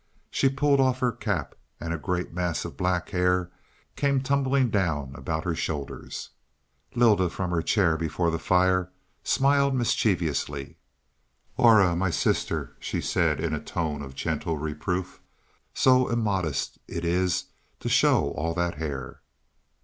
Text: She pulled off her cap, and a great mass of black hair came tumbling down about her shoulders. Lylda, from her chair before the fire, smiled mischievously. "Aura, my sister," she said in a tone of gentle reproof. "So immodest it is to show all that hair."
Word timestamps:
She 0.31 0.49
pulled 0.49 0.79
off 0.81 0.97
her 0.97 1.11
cap, 1.11 1.53
and 1.79 1.93
a 1.93 1.97
great 1.99 2.33
mass 2.33 2.65
of 2.65 2.75
black 2.75 3.09
hair 3.09 3.51
came 3.95 4.19
tumbling 4.19 4.71
down 4.71 5.11
about 5.13 5.43
her 5.43 5.53
shoulders. 5.53 6.31
Lylda, 6.95 7.29
from 7.29 7.51
her 7.51 7.61
chair 7.61 7.97
before 7.97 8.31
the 8.31 8.39
fire, 8.39 8.89
smiled 9.23 9.75
mischievously. 9.75 10.79
"Aura, 11.55 11.95
my 11.95 12.09
sister," 12.09 12.75
she 12.79 12.99
said 12.99 13.39
in 13.39 13.53
a 13.53 13.61
tone 13.63 14.01
of 14.01 14.15
gentle 14.15 14.57
reproof. 14.57 15.21
"So 15.75 16.07
immodest 16.07 16.79
it 16.87 17.05
is 17.05 17.49
to 17.79 17.87
show 17.87 18.31
all 18.31 18.55
that 18.55 18.79
hair." 18.79 19.21